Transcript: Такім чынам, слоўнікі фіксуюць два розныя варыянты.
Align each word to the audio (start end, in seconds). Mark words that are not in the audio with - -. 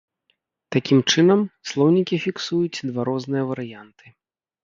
Такім 0.75 0.99
чынам, 1.15 1.39
слоўнікі 1.71 2.15
фіксуюць 2.25 2.83
два 2.89 3.01
розныя 3.09 3.43
варыянты. 3.51 4.05